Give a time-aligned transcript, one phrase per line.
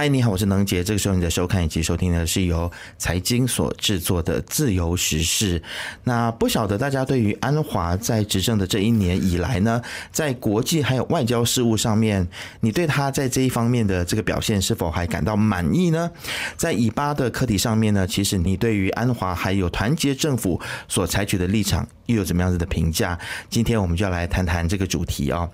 [0.00, 0.82] 嗨，你好，我是能杰。
[0.82, 5.60] 这个时候你在收看以及收听的是由财经所制作的《自由时事》。
[6.04, 12.26] 那不晓得大家对于安华在执政的这一年以来呢，在国际还有外交事务上面，
[12.60, 16.10] 你对他在这一方面的这个表现是否还感到满意呢？
[16.56, 20.58] 在以巴的课题上面呢，其实你对于安华还有团结政府
[20.88, 23.18] 所采取的立场又有怎么样子的评价？
[23.50, 25.46] 今天我们就要来谈谈这个主题啊。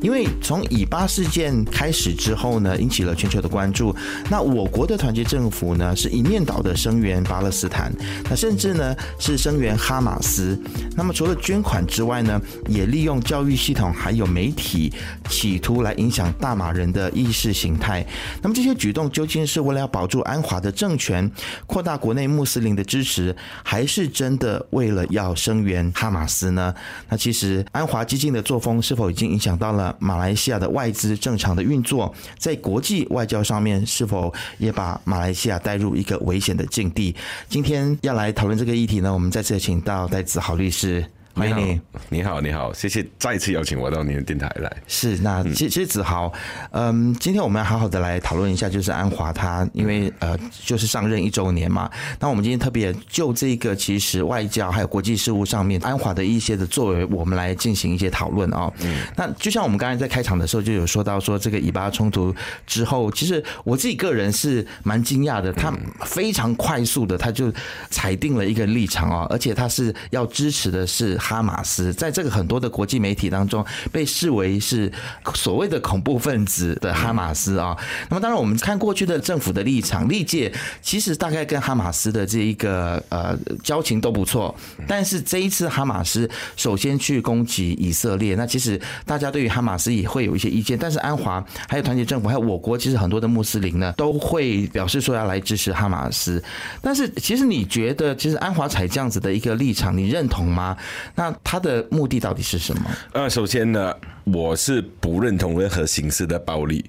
[0.00, 3.94] 因为从以巴事件开始之后呢，引起了全球的关注。
[4.30, 7.92] 那我国的团结政府呢，是一面倒的声援巴勒斯坦，
[8.24, 10.58] 那甚至呢是声援哈马斯。
[10.96, 14.92] 那么除了捐款之外呢，也利用教育系统还有媒体，
[15.28, 18.06] 企图来影响大马人的意识形态。
[18.42, 21.30] 那么这些举动究竟是为了要保住安华的政权，
[21.66, 26.74] 扩大国内穆斯林的支持，还是真的为了要声援哈马斯呢？
[27.08, 29.89] 那其实安华激进的作风是否已经影响到了？
[29.98, 37.14] 马来西亚的外资正常的运作，在国际外交上面是否也把马来西亚带入一个危险的境地？
[37.48, 41.04] 今天要来讨论这个议题呢，我们再次请到戴子豪律师。
[41.40, 44.70] 欢迎你，你好，你好，谢谢再次邀请我到您的电台来。
[44.86, 46.30] 是，那其其实子豪，
[46.72, 51.90] 嗯，今天我们要好好的来讨论一下，就是安华他，因为呃，就是上任一周年嘛。
[52.18, 58.70] 那我们今天特别就这个其实外交还有国际事务上面，安华的一些的作为，我们来进行一些讨论啊。
[58.82, 62.34] 嗯，那就像我们刚才在开场的时候就有说到说，这个以巴冲突
[62.66, 65.72] 之后，其实我自己个人是蛮惊讶的，他
[66.04, 67.50] 非常快速的他就
[67.88, 71.18] 裁定了一个立场啊，而且他是要支持的是。
[71.30, 74.92] 哈马斯在这个很多的国际媒体当中被视为是
[75.34, 77.76] 所谓的恐怖分子的哈马斯啊。
[78.08, 84.52] 那么当然，我们看过去的政府的立场，历届其实大概跟哈马斯的这一个呃交情都不错。
[84.88, 90.76] 但是这一次哈马斯首先去攻击以色列，那其实大家对于哈马斯也会有一些意见。
[90.76, 96.42] 但是安华还有团结政府还有我国，其实很多的穆斯林呢都会表示说要来支持哈马斯。
[96.82, 100.76] 但是其实你觉得，其实安华采这样子的一个立场，你认同吗？
[101.14, 102.90] 那他的目的到底是什么？
[103.12, 103.94] 呃，首先呢，
[104.24, 106.84] 我是不认同任何形式的暴力，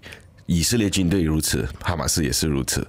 [0.45, 2.85] 以色列军队如此，哈马斯也是如此。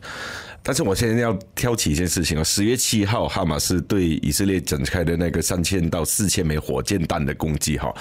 [0.63, 7.93] 但是我现在要挑起一件事情啊，十月七号，哈马斯对以色列展开的那个三千到四千枚火箭弹的攻击，哈。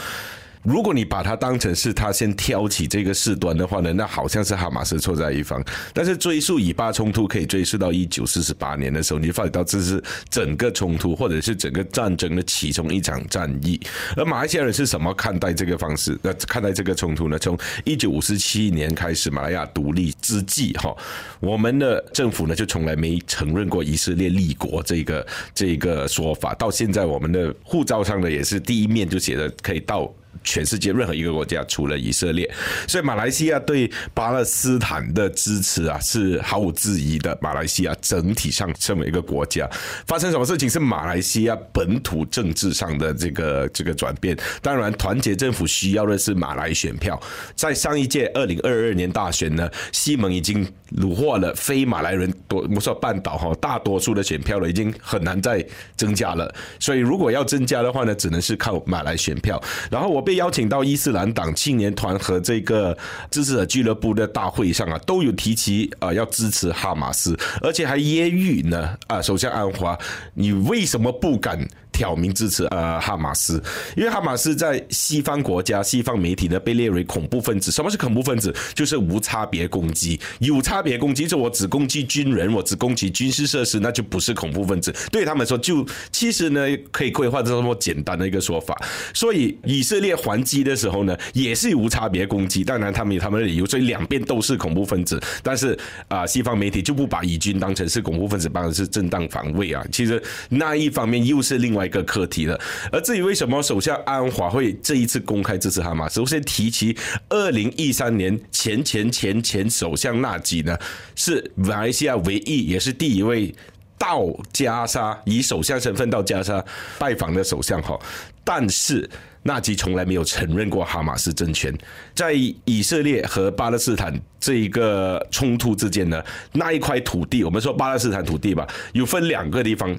[0.63, 5.63] 如果你把它当成是他先挑起这个事端的话呢，那好像是哈马斯错在一方。
[5.94, 13.79] 但是追溯以巴冲突可以追溯到一九四十八年的时候，你就发现到这是整个冲突或者是整个战争的其中一场战役。
[14.16, 16.17] 而马来西亚人是什么看待这个方式？
[16.22, 17.39] 那看待这个冲突呢？
[17.39, 20.95] 从一九五七年开始，马来亚独立之际，哈，
[21.39, 26.53] 我们的政府呢就从来没承认过以色列立国这个这个说法。
[26.53, 30.13] 到现在，我们的护照上呢也是第一面就写的可以到。
[30.44, 32.50] 全世界任何一个国家，除了以色列，
[32.88, 37.38] 所以马来西亚对巴勒斯坦的支持啊，是毫无质疑的。
[37.41, 39.69] 马来西亚整体上这么一个国家，
[40.07, 44.35] 发生什么事情是马来西亚本土政治上的这个这个转变。
[44.62, 47.19] 当然，团结政府需要的是马来选票。
[47.56, 55.63] 在上一届二零二二年大选呢，西蒙已经虏获了非马来人多，我说半岛哈大多数的选票了，已经很难再
[55.96, 56.53] 增加了。
[56.79, 59.62] 所以，如果要增加的话呢，只能是靠马来选票。
[59.91, 60.31] 然后我被。
[60.31, 62.97] 被邀请到伊斯兰党青年团和这个
[63.30, 70.00] 支持者俱乐部的大会上啊，都有提起啊要支持哈马斯，而且还揶揄呢啊，首相安华，
[70.34, 71.68] 你为什么不敢？
[71.91, 73.62] 挑明支持呃哈马斯，
[73.96, 77.72] 因为哈马斯在西方国家、西方媒体呢被列为恐怖分子。
[77.72, 78.53] 什么是恐怖分子？
[78.74, 84.94] 就是无差别攻击，有差别攻击，就我只攻击军人，我只攻击军事设施，那就不是恐怖分子。
[85.12, 88.75] 对他们说，就其实呢可以规划这么简单的一个说法。
[89.13, 92.63] 所以以色列还击的时候呢，也是无差别攻击。
[92.63, 95.22] 当然他们有他们的理由，所以两边都是恐怖分子。
[95.44, 95.78] 但是
[96.08, 99.85] 啊，西方媒体就不把以军当成是恐怖分子，当成是正当防卫啊。
[99.91, 101.81] 其实那一方面又是另外。
[101.86, 102.59] 一个课题了，
[102.92, 106.97] 而至于为什么首相安华会这一次公开支持哈马斯，首先提起
[107.29, 110.78] 二零一三年前前前前首相纳吉呢，
[111.16, 113.53] 是马来西亚唯一也是第一位
[113.97, 116.64] 到加沙以首相身份到加沙
[116.97, 118.00] 拜访的首相哈，
[118.44, 119.09] 但是。
[119.44, 121.76] 纳吉从来没有承认过哈马斯政权，
[122.14, 122.32] 在
[122.64, 126.22] 以色列和巴勒斯坦这一个冲突之间呢，
[126.52, 129.97] 那一块土地，我们说巴勒斯坦土地吧，有分两个地方，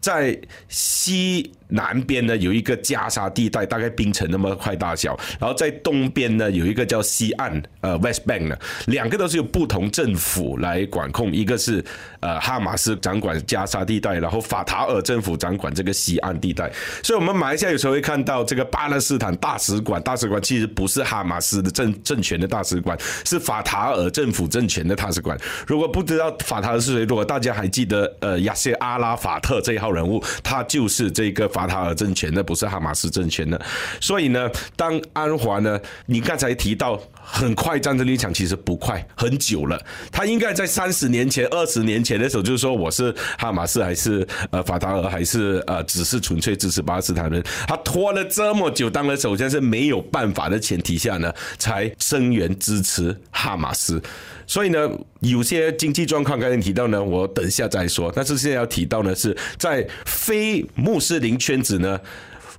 [0.00, 0.36] 在
[0.68, 1.52] 西。
[1.74, 8.54] 南边呢有一个加沙地带，大概冰城那么块大小，然后在东边呢有一个叫西岸，呃，West Bank 呢，
[8.88, 11.82] 两个都是由不同政府来管控，一个是
[12.20, 16.70] 呃哈马斯掌管加沙地带，然后法塔尔政府掌管这个西岸地带，
[17.02, 22.94] 所以我们马来西亚有时候会看到这个巴勒斯坦大使馆，大使馆其实不是哈马斯的政政权的大使馆，
[23.24, 25.36] 是法塔尔政府政权的大使馆。
[25.66, 31.66] 如果不知道法塔尔是谁，如果大家还记得呃亚谢阿拉法特这一号人物，他就是这个法。
[31.72, 33.58] 塔尔政权的不是哈马斯政权的，
[33.98, 39.80] 所以呢，当安华呢，你刚才提到很快战争立场，其实不快，很久了。
[40.10, 47.42] 他应该在三十年前、二十年前的时候，就是说我是哈马斯还是呃法塔尔，还是呃只是纯粹支持巴勒斯坦人。
[47.66, 54.02] 他拖了这么久，当然首先是没有办法的前提下呢，才声援支持哈马斯。
[54.46, 54.90] 所以呢，
[55.20, 58.12] 有些经济状况刚才提到呢，我等一下再说。
[58.14, 61.98] 但是现在要提到呢，是在非穆斯林圈子呢，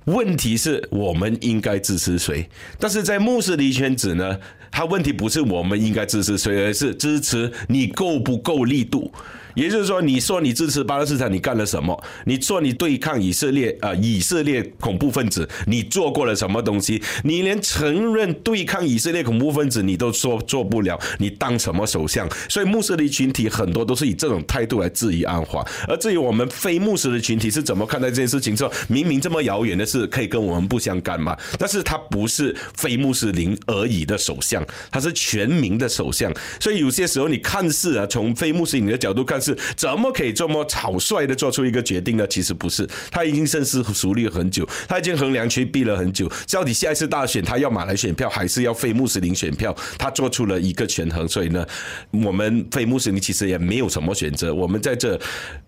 [0.06, 2.48] 问题是我们应该支持谁？
[2.78, 4.38] 但是在穆斯林圈子呢，
[4.70, 9.12] 他问题不是我们应该支持谁，而是支持你够不够力度。
[9.54, 12.02] 也就是说，你说你支持巴勒斯坦，你干了什么？
[12.24, 17.00] 你说你对抗以色列啊，以色列恐怖分子，你做过了什么东西？
[17.22, 22.28] 你连承认对抗以色列恐怖分子你都说做不了，你当什么首相？
[22.48, 25.64] 所以穆斯林群体很多都是以这种态度来质疑安华。
[25.86, 28.56] 而至于我们非穆斯林群体是怎么看待这件事情？
[28.56, 31.36] 说明明这么遥远的事可以跟我们不相干嘛？
[31.58, 36.32] 但是他不是非穆斯林而已的首相，他是全民的首相。
[36.58, 39.43] 所以有些时候你看似啊，从非穆斯林的角度看。
[39.44, 42.26] 是怎么可以这么草率的做出一个决定呢？
[42.26, 49.76] 其实不是，他已经深思熟虑很久，他已经衡量区避了很久，到底下一次大选他要马来选票还是要非穆斯林选票？
[49.98, 51.66] 他做出了一个权衡，所以呢，
[52.10, 55.20] 我们非穆斯林其实也没有什么选择，我们在这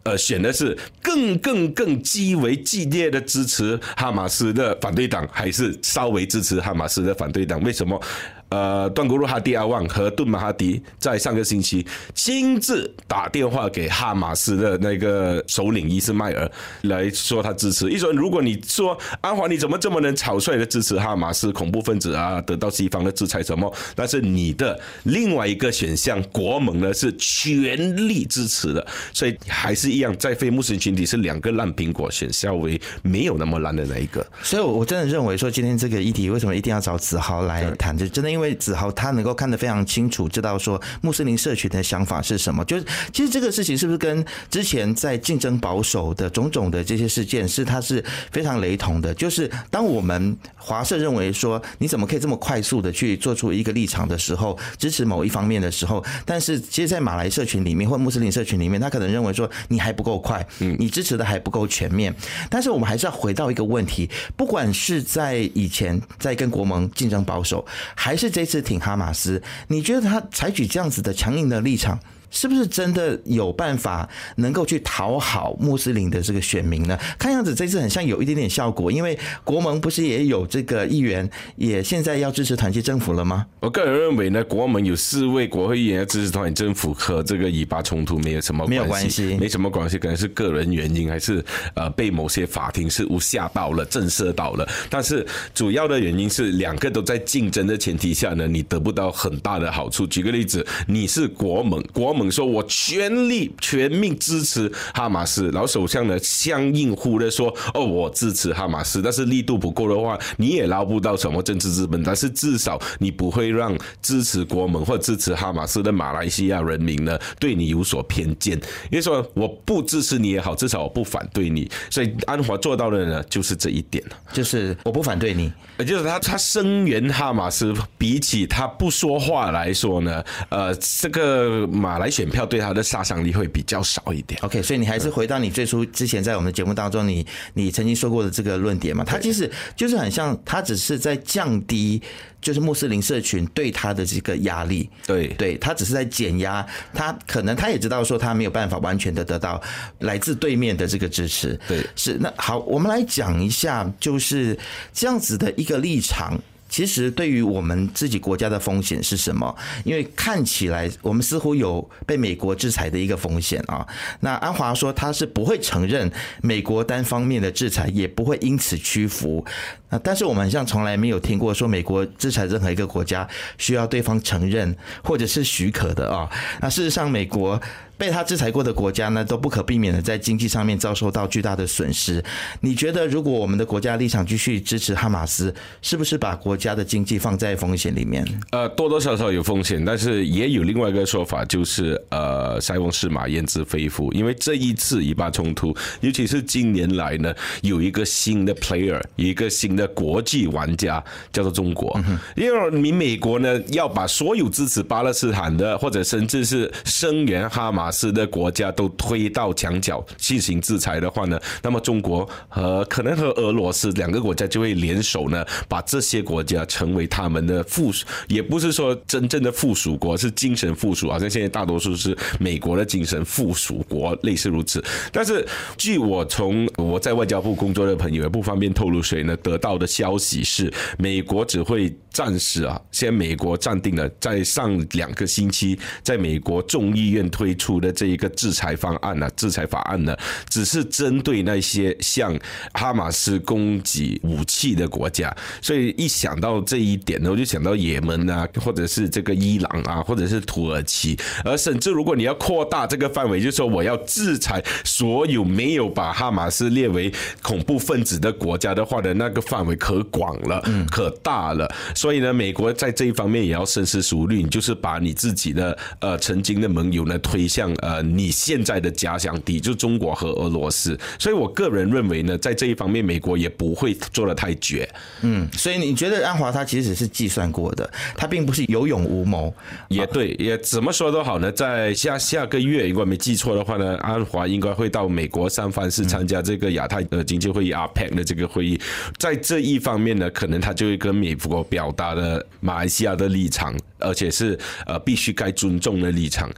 [0.05, 7.61] 呃选的是更更更极为激烈的支持哈马斯的反对党，还是稍微支持哈马斯的反对党？
[7.62, 8.00] 为什么？
[8.48, 11.84] 呃，段古鲁哈迪阿旺和顿马哈迪在上个星期
[12.14, 16.48] 亲自打电话给哈马斯的那个首领伊斯迈尔
[16.82, 17.90] 来说他支持。
[17.90, 23.72] 一说如果你说安华你怎么这么能草率的支持哈马斯恐怖分子啊，得到西方的制裁什么？
[23.96, 34.25] 但是你的另外一个选项国盟呢是全力支持的，所以还是一样，在非穆斯林群体是两个烂苹果，选稍微没有那么烂的那一个。
[34.40, 37.99] 所以，我我真的认为说今天这个议题为什么一定要找子豪来谈？
[37.99, 38.35] 就真的。
[38.36, 42.62] 因为子豪他能够看得非常清楚，知道说穆斯林社群的想法是什么。
[42.66, 49.14] 就是其实这个事情是不是跟之前在竞争保守的种种的这些事件是它是非常雷同的。
[49.14, 62.14] 就是当我们华社认为说你怎么可以这么快速的去做出一个立场的时候，支持某一方面的时候，但是其实，在马来社群里面或穆斯林社群里面，他可能认为说你还不够快，你支持的还不够全面。
[62.50, 71.99] 但是我们还是要回到一个问题，不管是在以前在跟国盟竞争保守，还是这次挺哈马斯，你觉得他采取这样子的强硬的立场？
[72.36, 74.06] 是不是真的有办法
[74.36, 76.98] 能够去讨好穆斯林的这个选民呢？
[77.18, 83.46] 看样子这次很像有一点点效果，因为国盟不是也有这个议员也现在要支持团结政府了吗？
[83.60, 91.42] 我个人认为呢，国盟有四位国会议员要支持团结政府和这个以巴冲突没有什么没有关系，没什么关系，可能是个人原因，还是
[91.72, 94.68] 呃被某些法庭是无吓到了、震慑到了。
[94.90, 100.06] 但是主要的原因是两个都在竞争的前提下呢，你得不到很大的好处。
[100.06, 112.02] 举个例子，你是国盟，国盟说：“我全力全命支持哈马斯。”然后首相呢，相应乎的说：“哦，我支持哈马斯，但是力度不够的话，你也捞不到什么政治资本。
[112.02, 118.56] 但是至少你不会让支持国盟或支持哈马斯的马来西亚人民呢对你有所偏见。
[118.90, 121.71] 因为说我不支持你也好，至少我不反对你。
[121.90, 124.02] 所以安华做到的呢，就是这一点
[124.33, 132.05] 就是我不反对你，就是他他声援哈马斯，比起他不说话来说呢，呃，这个马来。
[132.10, 134.40] 选票对他的杀伤力会比较少一点。
[134.42, 139.04] OK，所以你还是回到你最初之前在我们的节目当中，你你曾经说过的这个论点嘛？
[139.04, 142.02] 他其实就是很像，他只是在降低，
[142.40, 144.88] 就是穆斯林社群对他的这个压力。
[145.06, 146.66] 对，对他只是在减压。
[146.92, 149.60] 他可能他也知道说他没有办法完全的得到
[150.00, 151.58] 来自对面的这个支持。
[151.66, 154.58] 对，是那好，我们来讲一下，就是
[154.92, 156.38] 这样子的一个立场。
[156.68, 159.54] 其实对于我们自己国家的风险是什么？
[159.85, 163.87] 因为看起来我们似乎有被美国制裁的一个风险啊。
[164.20, 166.11] 那安华说他是不会承认
[166.42, 169.44] 美国单方面的制裁，也不会因此屈服。
[169.88, 176.28] 啊，但是我们好像从来没有听过说美国制裁任何一个国家需要对方承认或者是许可的啊。
[176.61, 177.61] 那事实上，美国。
[177.98, 182.22] 被他制裁过的国家呢，都不可避免的在经济上面遭受到巨大的损失。
[182.60, 188.26] 你觉得，如果我们的国家立场继续支持哈马斯，是不是把国家的经济放在风险里面？
[188.50, 194.12] 呃，多多少少有风险，但是也有另外一个说法，就是呃，塞翁失马，焉知非福。
[194.12, 201.98] 因为这一次以巴冲突，尤其是近年来呢，有一个新的 player，一个新的国际玩家，叫做中国。
[202.34, 207.86] 因为你美国呢，要把所有支持巴勒斯坦的，或者甚至是声援哈马。
[207.87, 224.85] 马斯的国家都推到墙角进行制裁的话呢，那么中国和可能和俄罗斯两个国家就会联手呢，把这些国家成为他们的附属，也不是说真正的附属国，是精神附属，好像现在大多数是美国的精神附属国，类似如此。
[225.12, 225.47] 但是
[225.78, 237.75] 据我从我在外交部工作的朋友也不方便透露谁呢，得到的消息是，美国只会暂时啊，现在美国暂定了在上两个星期，在美国众议院推出。
[237.80, 240.16] 的这一个制裁方案呢，制裁法案呢，
[240.49, 242.38] 只是针对那些向
[242.75, 261.73] 哈马斯供给武器的国家，所以一想到这一点呢，我就想到也门啊，或者是这个伊朗啊，或者是土耳其，而甚至如果你要扩大这个范围，就是说我要制裁所有没有把哈马斯列为恐怖分子的国家的话呢，那个范围可广了，可大了。
[261.95, 267.65] 所以呢，美国在这一方面也要深思熟虑，就是把你自己的呃曾经的盟友呢推向。
[267.76, 274.88] 呃，你现在的假想敌就中国和俄罗斯，所以我个人认为呢，在这一方面，美国也不会做的太绝。
[275.23, 279.52] 嗯，所以你觉得安华他其实是计算过的，他并不是有勇无谋。
[279.88, 288.80] 也对，也怎么说都好呢，在下下个月，如果没记错的话呢，安华应该会到美国三藩市参加这个亚太呃经济会议 APEC 的这个会议，
[289.18, 294.56] 在这一方面呢，可能他就会跟美国表达了马来西亚的立场，而且是
[294.87, 296.49] 呃必须该尊重的立场，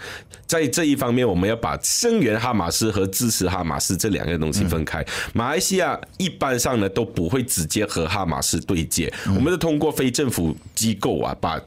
[0.47, 0.98] 在这一。
[0.99, 5.03] 方面，我们要把声援哈马斯和支持哈马斯这两个东西分开。
[5.33, 11.59] 马来西亚一般上呢都不会直接和哈马斯对接，我们是通过非政府机构啊把。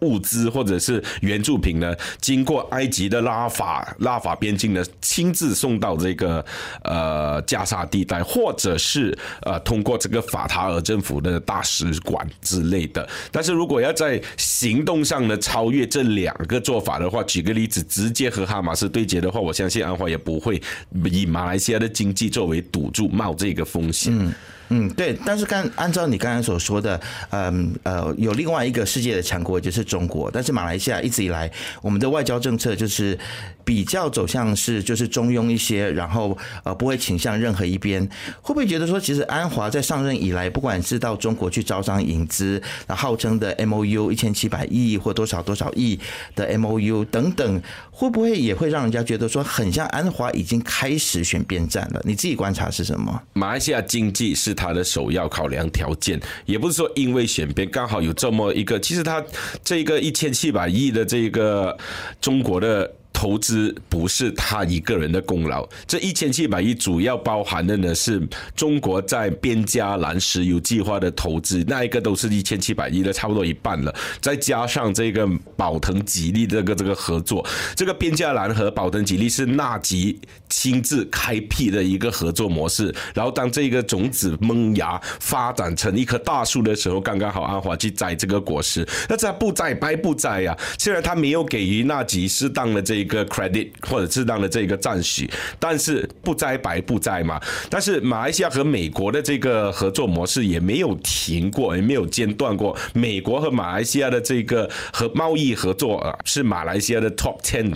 [0.00, 6.44] 物资或者是援助品呢，经过埃及的拉法拉法边境呢，亲自送到这个
[6.82, 13.08] 呃加沙地带，或者是呃通过这个法塔尔政府的大使馆之类的。
[13.30, 20.60] 但是如果要在行动上呢超越这两个做法的话，举个例子，直接和哈马斯对接的话，我相信安华也不会
[21.04, 24.34] 以马来西亚的经济作为赌注冒这个风险。
[24.70, 33.18] 嗯对，但是刚按照你刚才所说的，嗯呃，有另外一个世界的强国就是中国，但是马来西亚一直以来我们的外交政策就是
[33.64, 38.06] 比较走向是就是中庸一些，然后呃不会倾向任何一边。
[38.42, 45.98] 会不会觉得说，其实安华在上任以来，不管是到中国去招商引资，那号称的 M O U 一千七百亿或多少多少亿
[46.36, 52.02] 的 M O U 等等，会不会也会让人家觉得说，很像安华已经开始选边站了？
[52.04, 53.22] 你自己观察是什么？
[53.32, 54.57] 马来西亚经济是。
[54.58, 59.24] 他的首要考量条件，也不是说因为选边刚好有这么一个，其实他
[59.62, 61.78] 这个一千七百亿的这个
[62.20, 62.92] 中国的。
[63.18, 68.22] 投资不是他一个人的功劳，这一千七百亿主要包含的呢是
[68.54, 73.92] 中国在边加兰石油计划的投资，那一个都是一千七百亿的，差不多一半了。
[74.20, 77.44] 再加上这个宝腾吉利这个这个合作，
[77.74, 82.94] 这个边加兰和宝腾吉利是纳吉亲自开辟的一个合作模式。
[83.12, 88.86] 然后当这个种子萌芽发展成一棵大树的时候，刚刚好安华去摘这个果实。
[89.08, 90.56] 那这不摘白不摘呀？
[90.78, 93.07] 虽然他没有给予纳吉适当的这。
[93.08, 97.40] 个 credit 或者适当的这个赞许，但是不摘白不摘嘛。
[97.68, 102.76] 但是马来西亚和美国的这个合作模式也没有停过，也没有间断过。
[102.94, 107.74] 美国和马来西亚的这个和贸易合作啊，是马来西亚的 top ten，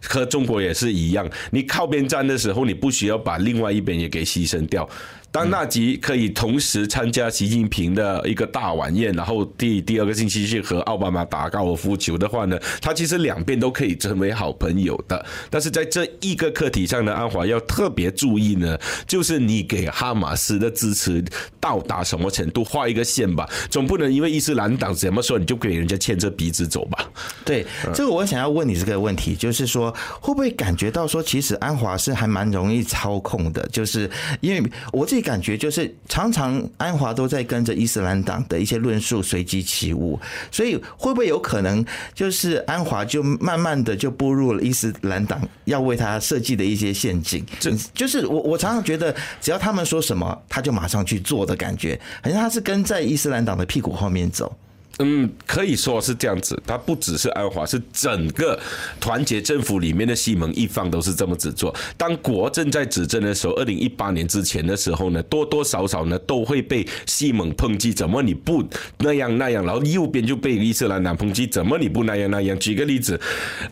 [0.00, 1.28] 和中国也是一样。
[1.50, 4.88] 你靠边站的时候，你不需要把另外一边也给牺牲掉。
[5.34, 15.26] 当纳吉可以同时参加习近平的一个大晚宴，然后第第二个星期去和奥巴马打高尔夫球的话呢，他其实两边都可以成为好朋友的。
[15.50, 21.24] 但是在这一个课题上呢，安华要特别注意呢，就是你给哈马斯的支持
[21.58, 27.10] 到达什么程度，画一个线吧，总不能因为伊斯兰党怎么说，你就给人家牵着鼻子走吧？
[27.44, 34.08] 对，这个我想要问你这个问题，就是说会不会感觉到说，其实安华是还蛮容易操控的，就是
[34.40, 35.23] 因为我自己。
[35.24, 40.20] 感觉就是常常安华都在跟着伊斯兰党的一些论述随机起舞，
[40.52, 47.44] 所以会不会有可能就是安华就慢慢的就步入了伊斯兰党要为他设计的一些陷阱？
[47.58, 54.54] 这就是我我常常觉得，只要他们说什么，他就马上去做的感觉，好像他是跟在伊斯兰党的屁股后面走。
[54.98, 56.60] 嗯，可以说是这样子。
[56.64, 58.58] 他不只是安华，是整个
[59.00, 61.74] 团结政府里面的西蒙一方都是这么子做。
[61.96, 68.64] 当国政在执政的时候，二零一八年之前的时候呢，多多少少呢都会被西蒙抨击，怎么你不
[68.98, 69.66] 那样那样？
[69.66, 72.56] 然后右边就被伊斯兰党抨击，怎么你不那样那样？
[72.60, 73.20] 举个例子，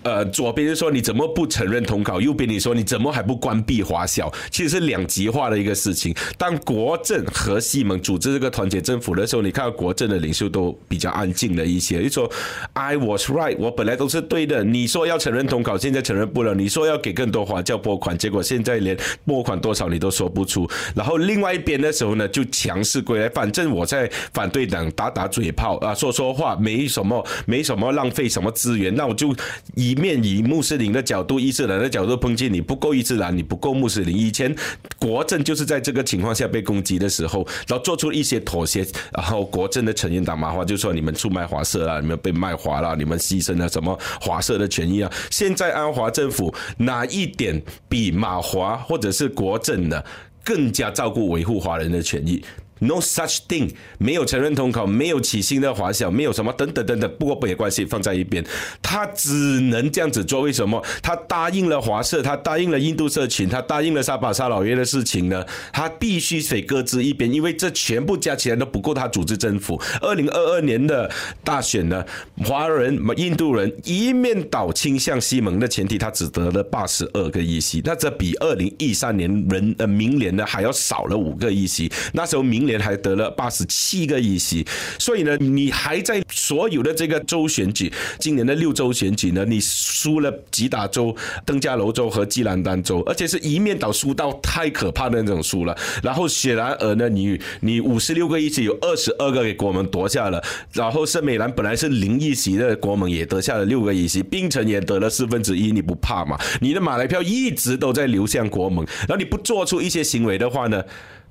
[0.03, 4.29] 呃，左边就说你怎么不承认统考，右边你说你怎么还不关闭华校？
[4.51, 6.13] 其实是两极化的一个事情。
[6.37, 11.12] 当国政和西蒙组织这个团结政府的时候，你看到国政的领袖都比较。
[11.13, 12.31] 安静了一些，就说
[12.73, 14.65] I was right，我本来都是对的。
[14.65, 16.55] 你说要承认统考，现在承认不了。
[16.55, 20.69] 你说要给更多华教拨款，结果现在连拨款多少你都说不出。
[20.95, 28.95] 然后另外一边的时候呢，就强势归来，反正我在反对党打打嘴炮啊，说说话，没什么，没什么浪费什么资源。
[28.95, 29.35] 那我就
[29.75, 34.17] 一面以穆斯林的角度、伊斯兰的角度抨击你不够伊斯兰，你不够穆斯林。
[34.17, 34.55] 以前
[34.99, 41.02] 国政就是在这个情况下被攻击的时候，然后做出一些妥协，然后国政的成员党马华就说你。
[41.03, 45.11] 你们出卖华社啊，你们被卖华了，你们牺牲了什么华社的权益啊？
[45.33, 50.05] 现在安华政府哪一点比马华或者是国政的
[50.45, 52.41] 更加照顾维护华人的权益
[52.83, 57.09] ？No such thing，没有承认统考，没有起薪的华小，没有什么等等等等。
[57.17, 58.45] 不过不也关系，放在一边。
[58.83, 60.85] 他只能这样子做，为什么？
[61.01, 65.47] 他答应了华社，他答应了印度社群，他答应了沙巴沙老爷的事情呢？
[65.73, 69.81] 他必须得搁置一边，因为这全部加起来都不够他组织政府。
[70.01, 71.09] 二零二二年的
[71.45, 72.05] 大选呢，
[72.45, 81.89] 华人、印度人一面倒倾向西蒙的前提，他只得了八十二个议席，那这比二零一三年人呃明年呢还要少了五个议席。
[82.13, 82.72] 那时候明年。
[82.81, 84.67] 还得了八十七个议席，
[84.99, 91.15] 所以呢，你还在所有的这个州选举，今年的六州选举呢，你输了吉打州、
[91.45, 95.77] 登加楼州和基兰丹州，而且是一面倒输到太可怕的那种输了。
[96.03, 106.39] 然后雪兰莪呢，你你五十六个议席有二十二个给国盟夺下了，然后圣美兰本来是零议席的国盟也得下了六个议席，槟城也得了四分之一，你不怕吗？
[106.61, 110.83] 你的马来票一直都在流向国盟，然后你不做出一些行为的话呢？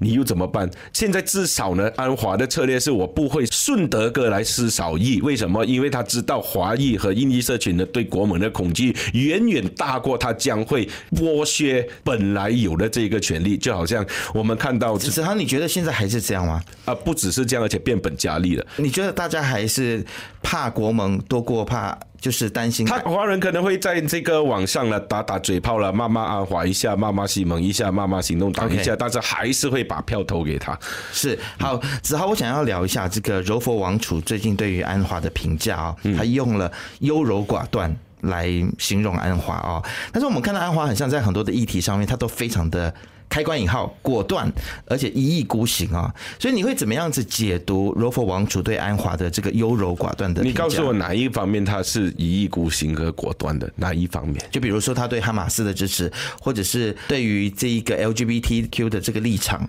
[0.01, 0.67] 你又怎么办？
[0.91, 5.21] 现在至少呢，安华的策略是我不会顺德哥来施少义。
[5.21, 5.63] 为什么？
[5.63, 13.55] 因为他知道华裔和印裔社群呢对国盟的恐惧远远大过他将会剥削本来有的这个权利。
[13.55, 14.03] 就好像
[14.33, 16.59] 我们看到，子航，你觉得现在还是这样吗？
[16.85, 18.65] 啊，不只是这样，而且变本加厉了。
[18.77, 20.03] 你觉得大家还是
[20.41, 21.95] 怕国盟多过怕？
[22.21, 30.77] 就是担心他华人可能会在这个网上呢打打嘴炮了，骂骂安华一下，骂骂西蒙一下，骂骂行动党一下，但是还是会把票投给他。
[31.11, 39.81] 是好，子豪，我想要聊一下这个柔佛王储最近对于安华的评价啊，他用了优柔寡断来形容安华啊，
[40.13, 42.93] 但是我们看到安华很像在很多的议题上面，他都非常的。
[43.31, 44.51] 开关引号果断，
[44.85, 46.13] 而且一意孤行啊！
[46.37, 50.43] 所以你会怎么样子解读柔佛王储对安华的这个优柔寡断的？
[50.43, 53.71] 你告诉我哪一方面他是一意孤行和果断的？
[53.77, 54.45] 哪一方面？
[54.51, 59.65] 就比如说他对哈马斯的支持，或者是对于这一个 LGBTQ 的这个立场。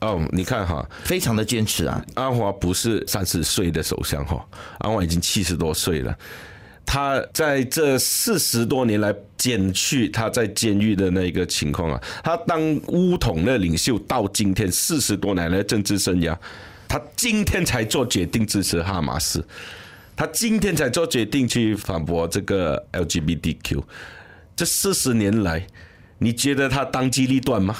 [0.00, 2.04] 哦，你看哈，非常的坚持啊！
[2.12, 4.46] 安华不是三十岁的首相哈，
[4.80, 6.14] 安华已经七十多岁了。
[6.86, 16.34] 他在这四十多年来减去他在监狱的那个情况啊，他当乌统的领袖到今天四十多年的政治生涯，
[16.88, 19.44] 他今天才做决定支持哈马斯，
[20.14, 23.82] 他今天才做决定去反驳这个 LGBTQ，
[24.54, 25.66] 这四十年来，
[26.18, 27.76] 你觉得他当机立断吗？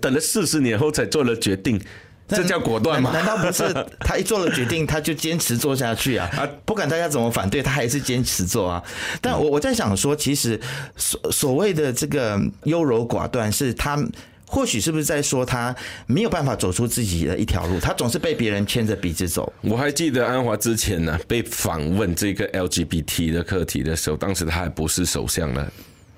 [0.00, 1.80] 等了四十年后才做了决定。
[2.30, 3.10] 这叫果断吗？
[3.12, 6.28] 难道不是 他一做了决定，他就坚持做下去啊？
[6.36, 8.82] 啊，不管大家怎么反对，他还是坚持做啊。
[9.20, 10.60] 但我我在想说，其实
[10.96, 13.98] 所所谓的这个优柔寡断，是他
[14.46, 15.74] 或许是不是在说他
[16.06, 17.78] 没有办法走出自己的一条路？
[17.78, 19.52] 他总是被别人牵着鼻子走。
[19.60, 25.66] 我还记得安华之前呢，被访问这个 LGBT 的课题的时候，当时他还不是首相呢。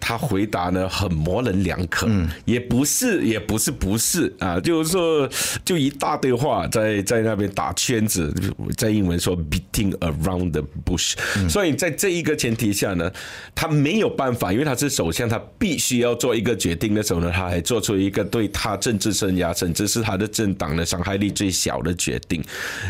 [0.05, 2.09] 他回答呢很模棱两可，
[2.45, 5.31] 也不是，也不是，不是啊，就是说，
[5.65, 8.35] 就一大堆话在在那边打圈子，
[8.77, 11.15] 在英文说 beating around the bush。
[11.49, 13.09] 所以在这一个前提下呢，
[13.55, 22.43] 他没有办法，因为他是首相，他必须要做一个决定的时候呢，他还做出一个对他政治生涯甚至是他的政党的伤害力最小的决定。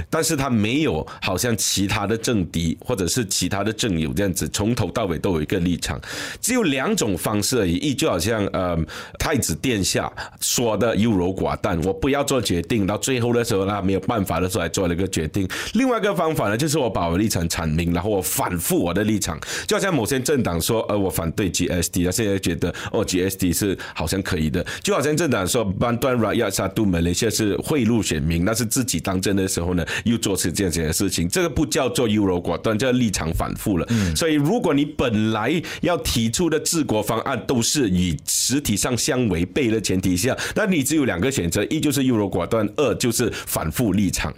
[0.09, 6.01] 但是他没有好像其他的政敌或者是其他的政友这样子，从头到尾都有一个立场，
[6.41, 7.02] 只有两种。
[7.05, 8.79] 种方式而已，就好像呃
[9.19, 10.11] 太子殿下
[10.41, 15.49] 说的优柔寡断，我不要做决定，到最后的时候呢没有办法的时候来做了一个决定。
[15.75, 33.87] 另外一个方法呢，就是我把我立场阐明，然后我反复我的立场，就好像某些政党说呃我反对 GSD，他现在觉得哦 GSD 是好像可以的，就好像政党说 Bantuan Rakyat Satu Malaysia 是贿赂选民，那是自己当政的时候呢又做出这样子的事情，这个不叫做优柔寡断，叫立场反复了。
[34.15, 44.35] 所以如果你本来要提出的治方案都是与实体上相违背的前提下，那你只有两个选择：一就是优柔寡断，二就是反复立场。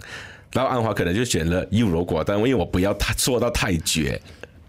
[0.51, 4.21] 然后安华可能就选了优柔寡断，因为我不要太做到太绝。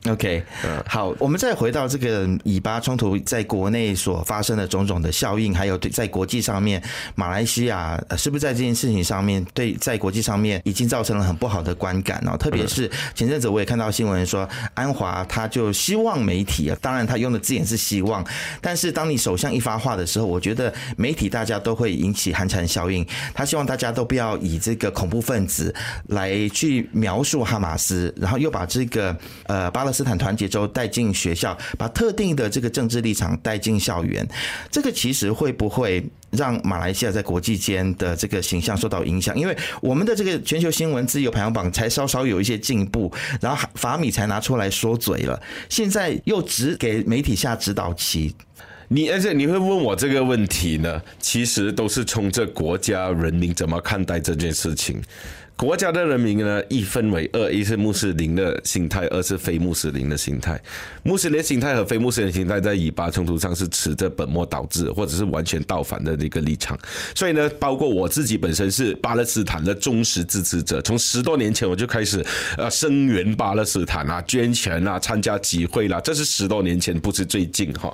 [0.09, 0.43] OK，
[0.87, 6.83] 好，我们再回到这个以巴冲突在国内所发生的种种的效应，还有对在国际上面，
[7.15, 12.37] 马来西亚是不是在这件事情上面对在国际上面已经造成了很不好的观感哦？
[12.37, 18.25] 特别是前阵子我也看到新闻说，安华他就希望媒体啊，当然他用的字眼是希望，
[18.61, 23.05] 但是当你首相一发话的时候，我觉得媒体大家都会引起寒蝉效应。
[23.35, 25.75] 他希望大家都不要以这个恐怖分子
[26.09, 29.17] 来去描述哈马斯，然后又把这个
[29.47, 34.27] 呃巴勒斯坦团结州带进学校，把特定的这个政治立场带进校园，
[34.71, 39.35] 这个其实会不会让马来西亚在国际间的这个形象受到影响？
[39.39, 48.35] 因为我们的这个全球新闻自由排行榜才稍稍有一些进步，然后法米才拿出来说嘴了，现在又只给媒体下指导棋。
[48.89, 51.03] 你而且你会问我这个问题呢？
[51.19, 55.03] 其实都是从这国家人民怎么看待这件事情。
[55.57, 60.61] 国家的人民呢，一分为二，一是穆斯林的心态，二是非穆斯林的心态。
[61.03, 66.79] 穆斯林心态和非穆斯林心态在以巴冲突上是持着本末倒置，或者是完全倒反的一个立场。
[67.15, 72.23] 所以呢，包括我自己本身是巴勒斯坦的忠实支持者，从十多年前我就开始
[72.59, 77.91] 呃声援巴勒斯坦啊，捐钱啊，参加集会啦，这是十多年前，不是最近哈。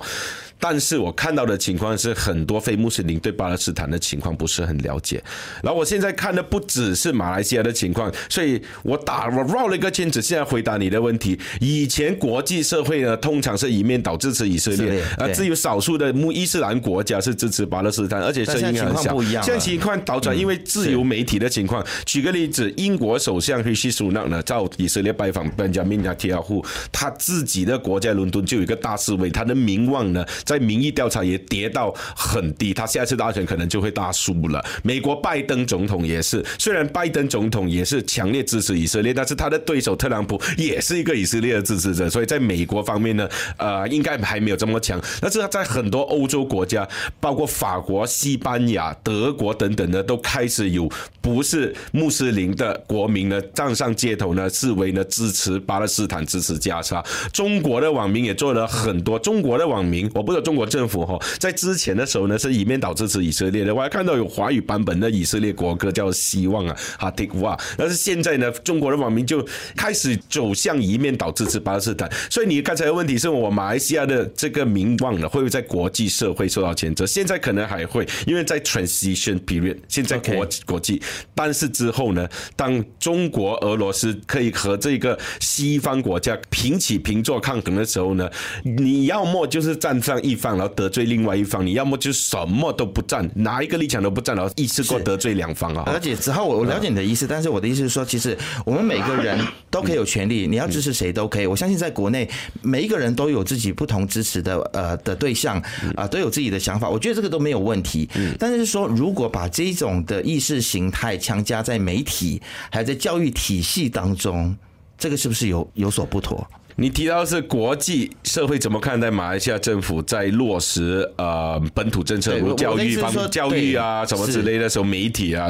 [0.65, 5.21] 但是我看到的情况是，很多非穆斯林对巴勒斯坦的情况不是很了解。
[5.61, 11.37] 然后我现在看的不只是马来西亚的情况，所以我打我绕了一个圈子，现在回答你的问题。
[11.59, 19.21] 以前国际社会呢，通常是一面倒支持以色列，啊，只有少数的穆伊斯兰国家是支持巴勒斯坦，而且声音很小。
[19.41, 21.85] 现在情况倒转，因为自由媒体的情况。
[22.05, 30.25] 举个例子，英国首相瑞希苏纳呢，到以色列拜访本加米纳提亚户，他自己的国家伦敦就有一个大示威，他的名望呢。
[30.45, 34.63] 在在民意调查也跌到很低，他下次大选可能就会大输了。
[34.83, 45.01] 美国拜登总统也是，虽然拜登总统也是强烈支持以色列，但是他的对手特朗普也是一个以色列的支持者，所以在美国方面呢，呃，应该还没有这么强。
[45.19, 46.87] 但是他在很多欧洲国家，
[47.19, 50.87] 包括法国、西班牙、德国等等呢，都开始有
[51.19, 57.03] 不是穆斯林的国民呢站上街头呢视为呢支持巴勒斯坦，支持加沙。
[57.31, 60.42] 中国的网民也做了很多，中国的网民我不知道。
[60.43, 63.73] 中国政府哈，在之前的时候呢，是一面倒支持以色列的。
[63.73, 67.57] 我还看到有华语版本的以色列国歌叫《希望》啊，哈迪哇。
[67.77, 69.43] 但是现在呢，中国的网民就
[69.75, 72.07] 开始走向一面倒支持巴勒斯坦。
[72.29, 77.05] 所以你刚才的问题是我马来西亚的这个名望呢，会不会在国际社会受到谴责？
[77.05, 81.01] 现在可能还会，因为在 transition period，现在国国际，
[81.33, 88.29] 但是之后呢，当中国、俄罗斯可以和这个西方国家平起平坐抗衡的时候呢，
[88.63, 90.33] 你要么就是站上一。
[90.35, 95.83] 方，然后得罪另外一方，你要么就什么都不站，哪一个立场都不站，然后一次过得罪两方啊！
[95.85, 101.45] 而且子浩，我我了解你的意思，但是我的意思是说，其实我们每个人都可以有权利，你要支持谁都可以。
[101.45, 102.29] 我相信在国内，
[102.61, 105.61] 每一个人都有自己不同支持的呃的对象
[105.95, 108.09] 啊，都有自己的想法，我觉得这个都没有问题。
[108.15, 114.53] 嗯但是说，如果把这种的意识形态强加在媒体，还在教育体系当中，
[114.97, 116.45] 这个是不是有有所不妥？
[116.75, 125.49] 你提到是国际社会怎么看待马来西亚政府在落实呃本土政策，如教育方教育啊什么之类的时候，媒体啊，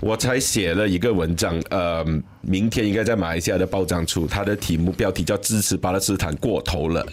[0.00, 2.04] 我才写了一个文章，呃，
[2.42, 7.06] 明天应该在马来西亚的报章出，它的题目标题叫“支持巴勒斯坦过头了”。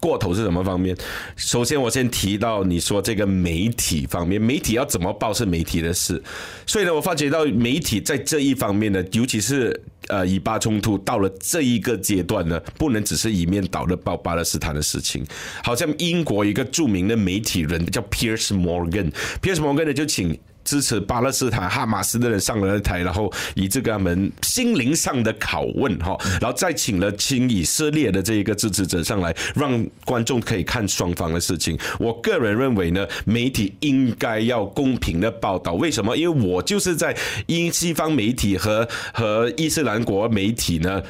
[0.00, 0.96] 过头是什么方面？
[1.36, 6.20] 首先，我先提到你说这个媒体方面，媒体要怎么报是媒体的事。
[6.66, 15.24] 所以呢，我发觉到媒体在这一方面呢，尤其是呃以巴冲突到了这一个阶段呢，不能只是一面倒的报巴勒斯坦的事情。
[15.62, 20.38] 好像英国一个著名的媒体人叫 Piers Morgan，Piers Morgan 呢就请。
[20.70, 31.76] 支持巴勒斯坦哈马斯的人上了台，然后以这个他们心灵上的拷问哈，然后再请了亲以色列的这一个支持者上来，让观众可以看双方的事情。
[31.98, 35.72] 我个人认为呢，媒体应该要公平的报道。
[35.72, 36.16] 为什么？
[36.16, 41.02] 因为我就是在英西方媒体和和伊斯兰国媒体呢。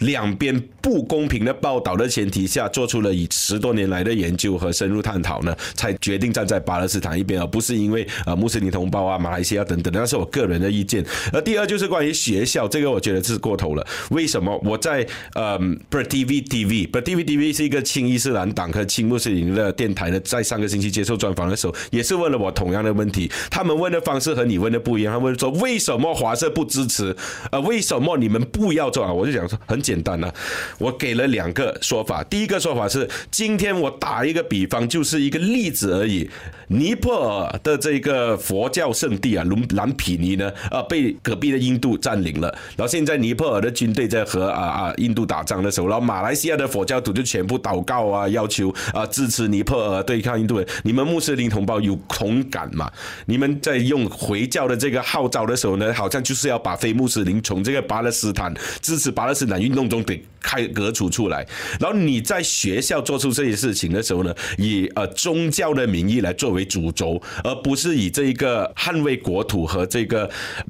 [0.00, 11.04] 两边不公平的报道的前提下，做出了以十多年来的研究和深入探讨呢，才决定站在巴勒斯坦一边，而不是因为呃穆斯林同胞啊、马来西亚等等，那是我个人的意见。
[11.32, 13.86] 而第二就是关于学校，这个我觉得是过头了。
[14.10, 14.58] 为什么？
[14.64, 15.58] 我在呃
[15.88, 23.30] 不是 TV TV，不 TV TV 是一个亲伊斯兰党和亲穆斯林的电台呢，在上个星期接受专访的时候，也是问了我同样的问题。
[23.50, 27.14] 他们问的方式和你问的不一样，他们说为什么华社不支持？
[27.52, 29.12] 呃，为什么你们不要做啊？
[29.12, 30.32] 我就想说很简简单啊，
[30.78, 32.22] 我给了两个说法。
[32.22, 36.30] 第一个说法是，今天我打一个比方，就是一个例子而已。
[36.68, 42.46] 尼泊尔的这个佛教圣地啊，伦兰毗尼呢，啊，被隔壁的印度占领了。
[42.76, 50.68] 然后现在尼泊尔的军队在和啊啊印度打仗的时候，然后马来西亚的佛教徒就全部祷告啊，要求啊支持尼泊尔对抗印度人。
[50.84, 52.88] 你们穆斯林同胞有同感吗？
[53.26, 61.46] 你们在用回教的这个号召的时候呢，好像就是要把非穆斯林从这个巴勒斯坦支持巴勒斯坦运动中给开革除出来。
[61.78, 70.28] 然后你在学校做出这些事情的时候呢，以呃宗教的名义来作为主轴，而不是以这一个捍卫国土和这个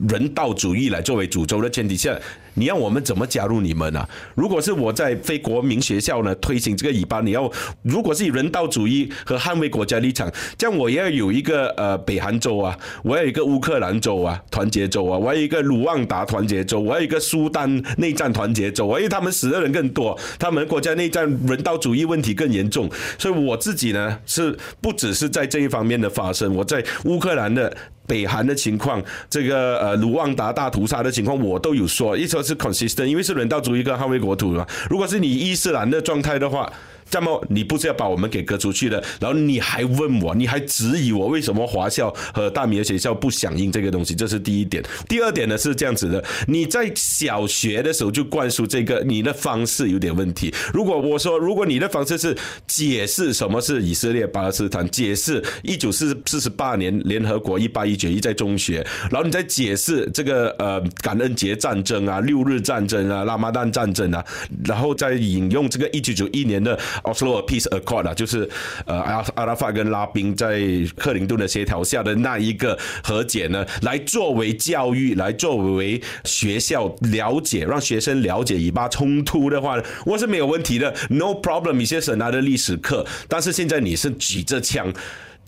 [0.09, 2.18] 人道主义来作为主轴的前提下。
[2.54, 4.06] 你要我们怎么加入你们呢？
[4.35, 7.50] 如果是我在非国民学校呢推行这个以巴，你要
[7.83, 27.76] 如果是以人道主义和捍卫国家立场，这样我要有一个呃北韩州啊，我要有一个乌克兰州啊，团结州啊，我要一个卢旺达团结州，我要一个苏丹内战团结州，因为他们死人更多，他们国家内战人道主义问题更严重，所以我自己呢是不只是在这一方面的发生，我在乌克兰的。
[28.06, 34.66] 北韩的情况，这个呃卢旺达大屠杀的情况，我都有说，一说是 consistent，因为是人道主义跟捍卫国土嘛。
[34.88, 36.72] 如果是你伊斯兰的状态的话。
[37.12, 39.02] 那么你不是要把我们给割出去了？
[39.20, 44.14] 然后你还问我，你还质疑我为什么华校和大米的学校不响应这个东西？
[44.14, 44.82] 这是第一点。
[45.08, 50.54] 第二点呢是这样子的：你在小学的时候就灌输这个，你的方式有点问题。
[50.72, 64.24] 如果我说，如果你的方式是解释什么是以色列巴勒斯坦，解释一九四四十八年联合国一八一决议在中学，然后你再解释这个呃感恩节战争啊、六日战争啊、拉马旦战争啊，
[64.64, 66.78] 然后再引用这个一九九一年的。
[67.04, 68.48] Oslo Peace Accord 啊，就是
[68.86, 70.60] 呃阿阿拉法跟拉宾在
[70.96, 81.80] 克林顿的协调下的那一个和解呢，来作为教育，来作为学校了解，让学生了解以巴冲突的话，我是没有问题的，No problem。
[81.80, 84.92] 一些省拿的历史课，但是现在你是举着枪，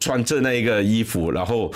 [0.01, 1.73] 穿着那个衣服，然后。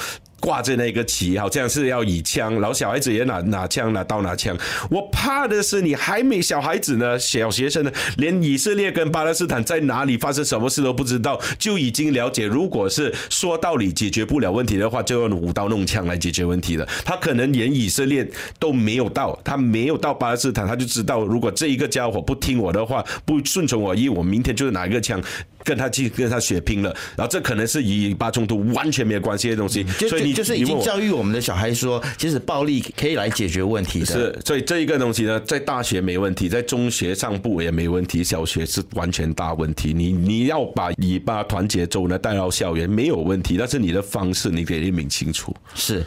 [0.47, 4.57] 挂着那个旗，好像是要以枪，然后小孩子也拿拿枪，拿刀拿枪。
[4.89, 12.47] 我怕的是你还没小孩子呢，小学生呢，连以色列跟巴勒斯坦在哪里发生什么事都不知道，就已经了解。
[12.47, 16.87] 如果是说道理解决不了问题的话，就用舞刀弄枪来解决问题了。
[17.05, 18.31] 他可能连以色列
[18.61, 25.21] 都没有到，他没有到巴勒斯坦，他就知道，如果这一个家伙不听我的话，不顺从我意，我明天就是拿一个枪
[25.67, 26.95] 跟他去跟他血拼了。
[27.17, 30.37] 然后这可能是以巴冲突完全没有关系的东西，所以你。
[30.37, 34.05] 就是已经教育我们的小孩说，其实暴力可以来解决问题的。
[34.05, 39.95] 是，所以这一个东西呢，在大学没问题，在中学上部也没问题，小学是完全大问题。
[39.95, 45.57] 你你要把以巴团结州呢带到校园没有问题，但是你的方式你得明清楚。
[45.75, 46.05] 是，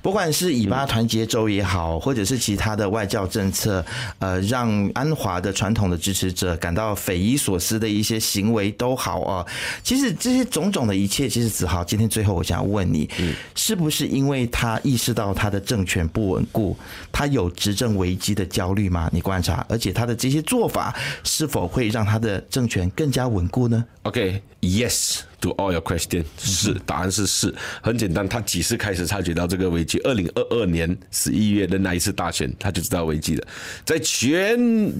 [0.00, 3.84] 不管是以巴团结周也好，或者是其他的外交政策，
[4.20, 9.44] 呃，让安华的传统的支持者感到匪夷所思的一些行为都好啊。
[9.82, 13.08] 其实这些种种的一切，其实子豪，今天最后我想要问你，
[13.56, 16.76] 是不是因为他意识到他的政权不稳固，
[17.10, 19.10] 他有执政危机的焦虑吗？
[19.12, 25.22] 你观察，而且他的这些做法是否会让他的政权更加稳固呢？OK，Yes。
[25.42, 27.52] To all your question，是答案是是，
[27.82, 28.28] 很简单。
[28.28, 29.98] 他几时开始察觉到这个危机？
[30.04, 33.44] 二零二二年十一月的那一次大选，他就知道危机了。
[33.84, 34.56] 在全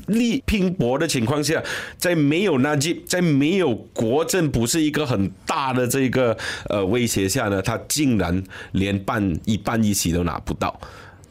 [0.09, 1.63] 力拼搏的情况下，
[1.97, 6.37] 在没有那句，在没有国政不是一个很大的这个
[6.69, 10.77] 呃威胁下呢，他竟然连半一半一席都拿不到，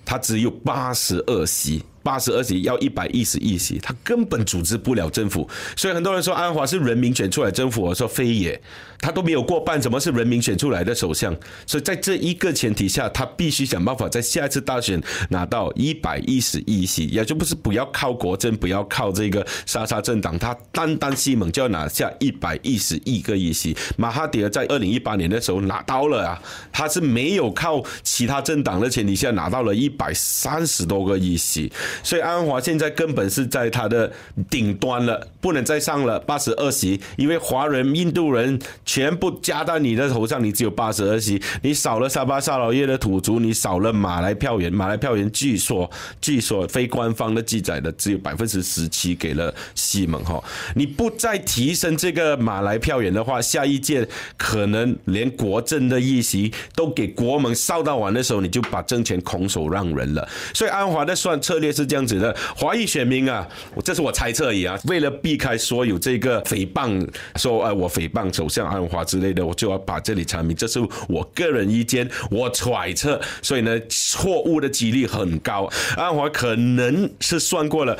[0.05, 1.83] 他只有八十二席。
[2.03, 5.47] 八十二席要一百一十一席，他根本组织不了政府。
[5.75, 8.59] 所以很多人说安华是人民选出来政府，我说非也，
[8.99, 11.35] 他都没有过半，怎么是人民选出来的首相？
[11.65, 23.75] 所以在这一个前提下，他必须想办法在下一次大选拿到一百一十一席，也就不是不要靠国政，不要靠这个沙沙政党，他单单西蒙就要拿下一百一十一个议席。
[23.97, 31.71] 马哈迪尔在二零一八年的时候拿到了啊，他是没有靠其他政党的前提下拿到了一百三十多个议席。
[32.03, 34.11] 所以安华现在根本是在他的
[34.49, 50.43] 顶端了，不能再上了八十二席，因为华人、印度人全部加到你的头上，你只有八十二席，你少了沙巴沙劳越的土族，你少了马来票源，马来票源据说据说非官方的记载的只有百分之十七给了西蒙哈，
[50.75, 60.27] 你不再提升这个马来票源的话，下一届可能连国政的议席都给国盟烧到完的时候，你就把政权空手让人了。
[60.53, 63.47] 所以安华的算策略是是这样子的，华裔选民啊，
[63.83, 75.69] 这是我猜测而已啊，为了避开所有这个诽谤，说哎我诽谤首相安华之类的，我就要把这里阐明，这是我个人意见，我揣测，所以呢，错误的几率很高。
[75.97, 77.97] 安华可能是算过了。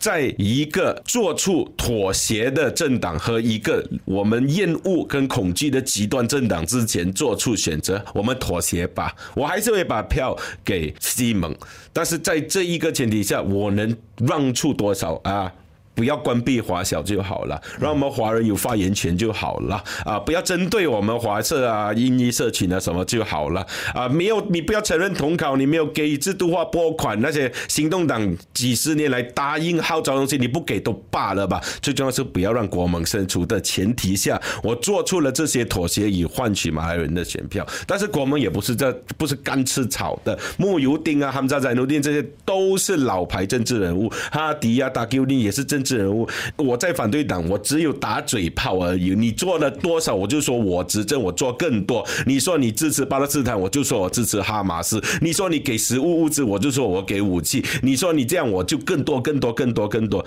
[0.00, 9.14] 在一个做出妥协的政党和一个我们厌恶跟恐惧的极端政党之前做出选择，我们妥协吧。
[9.34, 10.34] 我还是会把票
[10.64, 11.54] 给西蒙，
[11.92, 15.52] 但是在这一个前提下，我能让出多少啊？
[16.00, 20.18] 不要关闭华小就好了，让我们华人有发言权就好了啊！
[20.18, 24.08] 不要针对我们华社啊、印裔社群啊什么就好了啊！
[24.08, 31.60] 没有你不要承认统考，你没有给予制度化拨款，那些行动党几十年来答应号召东西你不给都罢了吧。
[31.82, 37.66] 最重要是不要让国盟胜出的前提下，我做出了这些妥协以换取马来人的选票。
[37.86, 46.00] 但是国盟也不是这不是干吃草的，穆尤丁啊、哈姆扎在努丁这些都是老牌政治人物，哈迪啊、达 Q 丁也是政治治。
[46.00, 49.14] 人物，我在反对党，我只有打嘴炮而已。
[49.14, 52.06] 你做了多少，我就说我执政，我做更多。
[52.26, 55.02] 你说你支持巴勒斯坦，我就说我支持哈马斯。
[55.20, 57.64] 你说你给食物物资，我就说我给武器。
[57.82, 60.24] 你说你这样，我就更多、更多、更多、更多，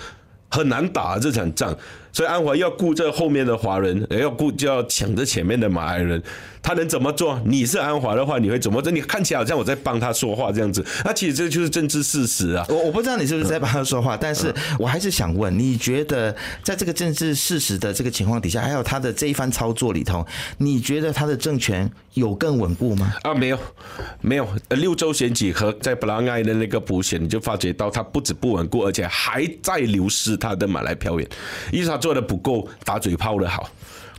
[0.50, 1.76] 很难打这场仗。
[2.14, 6.22] 所以安华要顾这后面的华人，也要顾就要抢着前面的马来人。
[6.62, 7.38] 他能怎么做？
[7.44, 8.90] 你是安华的话，你会怎么做？
[8.90, 12.66] 你看起来好像我在帮他说话这样子，那其实这就是政治事实啊。
[12.70, 20.26] 我我不知道你是不是在帮他说话，但是我还是想问，你觉得在这个政治事实的这个情况底下，还有他的这一番操作里头，
[20.58, 23.14] 你觉得他的政权有更稳固吗？
[23.24, 23.60] 啊，没有，
[24.22, 24.48] 没有。
[24.70, 31.28] 六州选举和在布拉埃的那个补选，你就发觉到他不止不稳固，而且还在流失他的马来票源，
[31.74, 33.70] 因为他做的不够打嘴炮的好，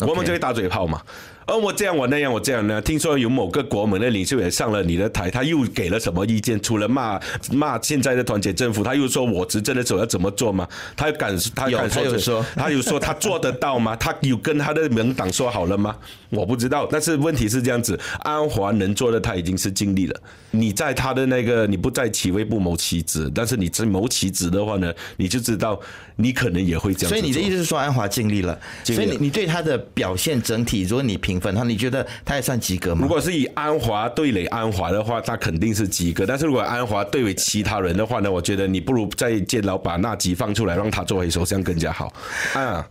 [0.00, 1.02] 我们就会打嘴炮嘛。
[1.46, 2.80] 而我这样，我那样，我这样呢？
[2.80, 6.60] 听说有某个国门的领袖也上了你的台，他又给了什么意见？
[6.60, 7.20] 除了骂
[7.52, 10.66] 骂现在的团结政府，他又说我执政的时候要怎么做吗？
[10.96, 12.44] 他敢他敢说？
[12.56, 13.94] 他有说他做得到吗？
[13.96, 15.94] 他有跟他的盟党说好了吗？
[16.30, 16.88] 我不知道。
[16.90, 20.20] 但是问题是这样子，安华能做的他已经是尽力了。
[20.50, 25.78] 你在他的那个，你不在其位不谋其职，但是你在谋其职的话呢，你就知道
[26.16, 27.08] 你可能也会这样。
[27.08, 28.58] 所以你的意思是说安华尽力了？
[28.84, 31.33] 所以你你对他的表现整体，如果你评。
[31.68, 33.00] 你觉得他也算及格吗？
[33.02, 36.26] 如果是以安华对垒安华的话，他肯定是及格。
[36.26, 38.30] 但是如果安华对垒其他人的话呢？
[38.30, 42.12] 我觉得你不如再见老把那吉放出来，让他作为首相更加好。
[42.54, 42.86] 啊。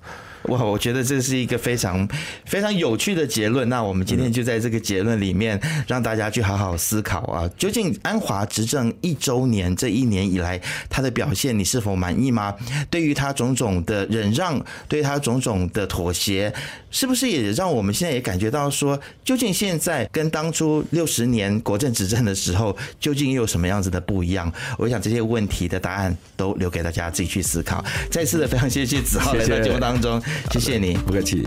[0.46, 2.08] 哇，我觉得这是一个非常
[2.46, 3.68] 非常有趣的结论。
[3.70, 12.54] 那我们今天就在这个结论里面，让大家去好好思考啊，究竟安华执政一周年这一年以来，他的表现你是否满意吗？
[12.90, 16.54] 对于他种种的忍让，对他种种的妥协，
[16.92, 24.52] 是不是也让我们现在也感觉到说，究竟现在跟当初六十年国政执政的时候，究竟又有什么样子的不一样？
[24.78, 27.84] 我想这些问题的答案都留给大家自己去思考。
[28.12, 30.22] 再次的非常谢谢子浩来到节目当中。
[30.80, 31.44] 你，不客气。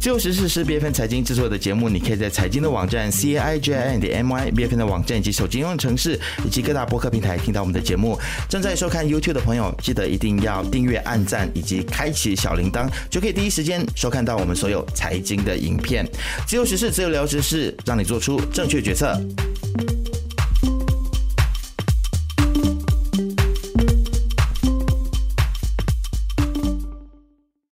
[0.00, 4.72] 自由时事是 B F N 财经制作的节目，你可以在财经的网站 C I J I N 点 M Y B F
[4.72, 8.16] N 的网站以及手机应用程式以及各大播客平台听到我们的节目。
[8.48, 16.06] 正在收看 YouTube 的朋友，记得一定要订阅、按赞以及开启小铃铛，就可以第一时间收看到我们所有财经的影片。
[16.46, 19.20] 自由时事，自由聊时事，让你做出正确决策。